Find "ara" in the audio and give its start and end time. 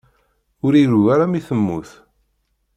1.13-1.25